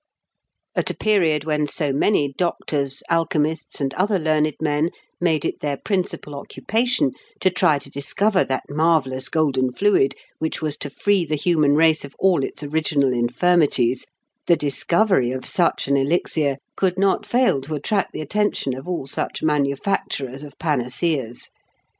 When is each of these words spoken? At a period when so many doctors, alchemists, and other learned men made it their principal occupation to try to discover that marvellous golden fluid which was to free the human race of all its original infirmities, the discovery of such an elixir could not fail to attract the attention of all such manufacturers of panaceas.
At 0.73 0.89
a 0.89 0.95
period 0.97 1.43
when 1.43 1.67
so 1.67 1.93
many 1.93 2.33
doctors, 2.35 3.03
alchemists, 3.07 3.79
and 3.79 3.93
other 3.93 4.17
learned 4.17 4.55
men 4.59 4.89
made 5.19 5.45
it 5.45 5.59
their 5.59 5.77
principal 5.77 6.33
occupation 6.33 7.11
to 7.39 7.51
try 7.51 7.77
to 7.77 7.87
discover 7.87 8.43
that 8.45 8.63
marvellous 8.67 9.29
golden 9.29 9.71
fluid 9.71 10.15
which 10.39 10.59
was 10.59 10.75
to 10.77 10.89
free 10.89 11.23
the 11.23 11.35
human 11.35 11.75
race 11.75 12.03
of 12.03 12.15
all 12.17 12.43
its 12.43 12.63
original 12.63 13.13
infirmities, 13.13 14.07
the 14.47 14.57
discovery 14.57 15.31
of 15.31 15.45
such 15.45 15.87
an 15.87 15.95
elixir 15.95 16.57
could 16.75 16.97
not 16.97 17.23
fail 17.23 17.61
to 17.61 17.75
attract 17.75 18.11
the 18.11 18.21
attention 18.21 18.73
of 18.73 18.87
all 18.87 19.05
such 19.05 19.43
manufacturers 19.43 20.43
of 20.43 20.57
panaceas. 20.57 21.51